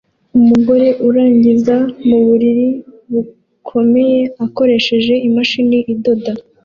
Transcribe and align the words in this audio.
Umugore 0.37 0.87
urangiza 1.07 1.75
muburiri 2.07 2.67
bukomeye 3.11 4.19
akoresheje 4.45 5.13
imashini 5.27 5.77
idoda 5.93 6.31